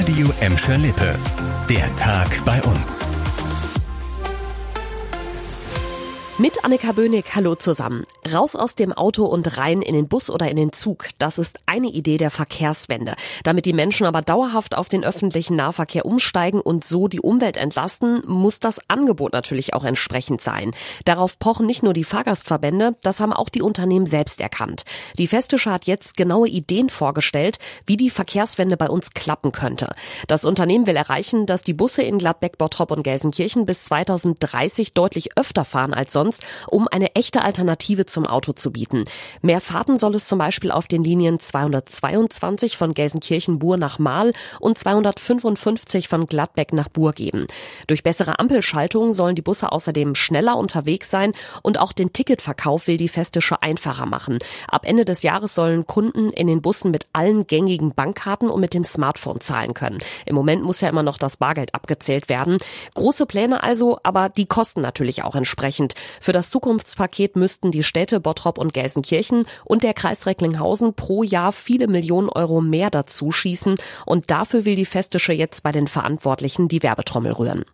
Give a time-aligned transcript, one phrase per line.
[0.00, 1.14] Radio Emscher Lippe.
[1.68, 3.00] Der Tag bei uns.
[6.38, 8.06] Mit Annika Böhnig, hallo zusammen.
[8.32, 11.06] Raus aus dem Auto und rein in den Bus oder in den Zug.
[11.18, 13.14] Das ist eine Idee der Verkehrswende.
[13.44, 18.22] Damit die Menschen aber dauerhaft auf den öffentlichen Nahverkehr umsteigen und so die Umwelt entlasten,
[18.26, 20.72] muss das Angebot natürlich auch entsprechend sein.
[21.04, 24.84] Darauf pochen nicht nur die Fahrgastverbände, das haben auch die Unternehmen selbst erkannt.
[25.18, 29.94] Die Festische hat jetzt genaue Ideen vorgestellt, wie die Verkehrswende bei uns klappen könnte.
[30.26, 35.38] Das Unternehmen will erreichen, dass die Busse in Gladbeck, Bottrop und Gelsenkirchen bis 2030 deutlich
[35.38, 39.04] öfter fahren als sonst um eine echte Alternative zum Auto zu bieten.
[39.42, 44.78] Mehr Fahrten soll es zum Beispiel auf den Linien 222 von Gelsenkirchen-Bur nach Mahl und
[44.78, 47.46] 255 von Gladbeck nach Bur geben.
[47.86, 51.32] Durch bessere Ampelschaltungen sollen die Busse außerdem schneller unterwegs sein
[51.62, 54.38] und auch den Ticketverkauf will die Festische einfacher machen.
[54.68, 58.74] Ab Ende des Jahres sollen Kunden in den Bussen mit allen gängigen Bankkarten und mit
[58.74, 59.98] dem Smartphone zahlen können.
[60.26, 62.58] Im Moment muss ja immer noch das Bargeld abgezählt werden.
[62.94, 65.94] Große Pläne also, aber die kosten natürlich auch entsprechend.
[66.20, 71.52] Für das Zukunftspaket müssten die Städte Bottrop und Gelsenkirchen und der Kreis Recklinghausen pro Jahr
[71.52, 73.76] viele Millionen Euro mehr dazu schießen
[74.06, 77.64] und dafür will die Festische jetzt bei den Verantwortlichen die Werbetrommel rühren.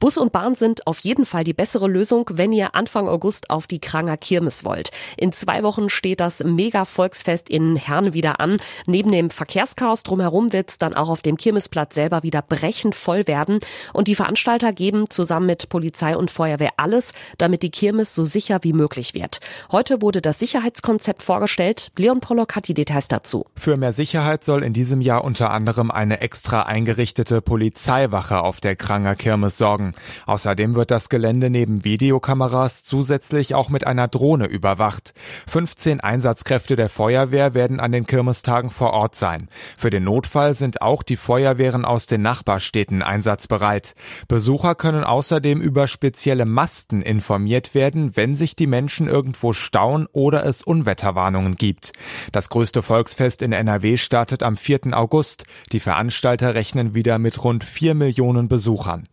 [0.00, 3.66] Bus und Bahn sind auf jeden Fall die bessere Lösung, wenn ihr Anfang August auf
[3.66, 4.92] die Kranger Kirmes wollt.
[5.18, 8.56] In zwei Wochen steht das Mega-Volksfest in Herne wieder an.
[8.86, 13.26] Neben dem Verkehrschaos drumherum wird es dann auch auf dem Kirmesplatz selber wieder brechend voll
[13.26, 13.58] werden.
[13.92, 18.60] Und die Veranstalter geben zusammen mit Polizei und Feuerwehr alles, damit die Kirmes so sicher
[18.62, 19.40] wie möglich wird.
[19.70, 21.92] Heute wurde das Sicherheitskonzept vorgestellt.
[21.98, 23.44] Leon Pollock hat die Details dazu.
[23.54, 28.76] Für mehr Sicherheit soll in diesem Jahr unter anderem eine extra eingerichtete Polizeiwache auf der
[28.76, 29.89] Kranger Kirmes sorgen.
[30.26, 35.14] Außerdem wird das Gelände neben Videokameras zusätzlich auch mit einer Drohne überwacht.
[35.48, 39.48] 15 Einsatzkräfte der Feuerwehr werden an den Kirmestagen vor Ort sein.
[39.76, 43.94] Für den Notfall sind auch die Feuerwehren aus den Nachbarstädten einsatzbereit.
[44.28, 50.44] Besucher können außerdem über spezielle Masten informiert werden, wenn sich die Menschen irgendwo stauen oder
[50.44, 51.92] es Unwetterwarnungen gibt.
[52.32, 54.80] Das größte Volksfest in NRW startet am 4.
[54.92, 55.44] August.
[55.72, 59.08] Die Veranstalter rechnen wieder mit rund 4 Millionen Besuchern.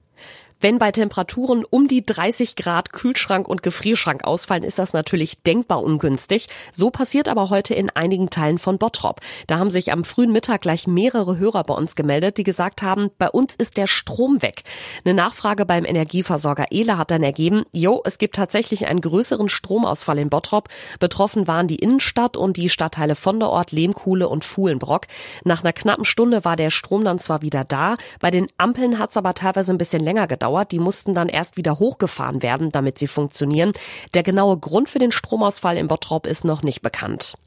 [0.59, 5.83] Wenn bei Temperaturen um die 30 Grad Kühlschrank und Gefrierschrank ausfallen, ist das natürlich denkbar
[5.83, 6.47] ungünstig.
[6.73, 9.21] So passiert aber heute in einigen Teilen von Bottrop.
[9.45, 13.11] Da haben sich am frühen Mittag gleich mehrere Hörer bei uns gemeldet, die gesagt haben,
[13.19, 14.63] bei uns ist der Strom weg.
[15.05, 20.17] Eine Nachfrage beim Energieversorger Ela hat dann ergeben, jo, es gibt tatsächlich einen größeren Stromausfall
[20.17, 20.69] in Bottrop.
[20.99, 25.05] Betroffen waren die Innenstadt und die Stadtteile Vonderort, Lehmkuhle und Fuhlenbrock.
[25.43, 29.11] Nach einer knappen Stunde war der Strom dann zwar wieder da, bei den Ampeln hat
[29.11, 30.71] es aber teilweise ein bisschen länger gedauert gedauert.
[30.71, 33.73] Die mussten dann erst wieder hochgefahren werden, damit sie funktionieren.
[34.13, 37.37] Der genaue Grund für den Stromausfall in Bottrop ist noch nicht bekannt.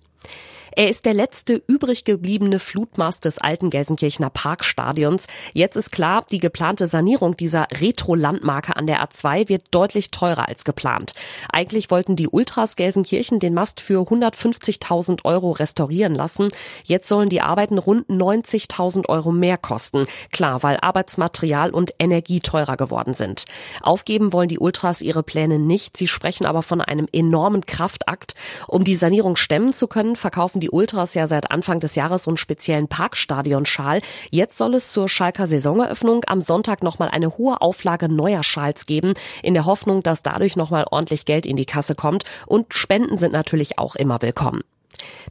[0.77, 5.27] Er ist der letzte übrig gebliebene Flutmast des alten Gelsenkirchener Parkstadions.
[5.53, 10.65] Jetzt ist klar, die geplante Sanierung dieser Retro-Landmarke an der A2 wird deutlich teurer als
[10.65, 11.13] geplant.
[11.53, 16.49] Eigentlich wollten die Ultras Gelsenkirchen den Mast für 150.000 Euro restaurieren lassen.
[16.85, 20.07] Jetzt sollen die Arbeiten rund 90.000 Euro mehr kosten.
[20.31, 23.45] Klar, weil Arbeitsmaterial und Energie teurer geworden sind.
[23.83, 25.97] Aufgeben wollen die Ultras ihre Pläne nicht.
[25.97, 28.35] Sie sprechen aber von einem enormen Kraftakt.
[28.69, 32.31] Um die Sanierung stemmen zu können, verkaufen die Ultras ja seit Anfang des Jahres so
[32.31, 34.01] einen speziellen Parkstadion-Schal.
[34.31, 39.15] Jetzt soll es zur Schalker Saisoneröffnung am Sonntag nochmal eine hohe Auflage neuer Schals geben,
[39.43, 42.25] in der Hoffnung, dass dadurch nochmal ordentlich Geld in die Kasse kommt.
[42.47, 44.63] Und Spenden sind natürlich auch immer willkommen.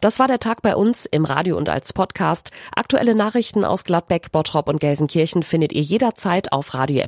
[0.02, 2.52] Das war der Tag bei uns im Radio und als Podcast.
[2.74, 7.04] Aktuelle Nachrichten aus Gladbeck, Bottrop und Gelsenkirchen findet ihr jederzeit auf radio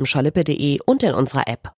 [0.86, 1.70] und in unserer App.